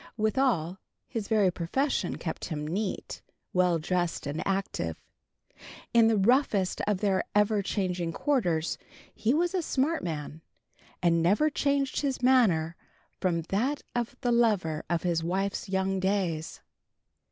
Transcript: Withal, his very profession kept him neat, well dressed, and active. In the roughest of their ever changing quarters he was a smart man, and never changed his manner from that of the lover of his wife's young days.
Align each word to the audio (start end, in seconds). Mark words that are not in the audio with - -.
Withal, 0.17 0.79
his 1.07 1.27
very 1.27 1.51
profession 1.51 2.17
kept 2.17 2.45
him 2.45 2.65
neat, 2.65 3.21
well 3.53 3.77
dressed, 3.77 4.25
and 4.25 4.41
active. 4.47 4.99
In 5.93 6.07
the 6.07 6.17
roughest 6.17 6.81
of 6.87 7.01
their 7.01 7.23
ever 7.35 7.61
changing 7.61 8.11
quarters 8.11 8.79
he 9.13 9.31
was 9.35 9.53
a 9.53 9.61
smart 9.61 10.03
man, 10.03 10.41
and 11.03 11.21
never 11.21 11.51
changed 11.51 12.01
his 12.01 12.23
manner 12.23 12.75
from 13.19 13.43
that 13.49 13.83
of 13.93 14.15
the 14.21 14.31
lover 14.31 14.83
of 14.89 15.03
his 15.03 15.23
wife's 15.23 15.69
young 15.69 15.99
days. 15.99 16.61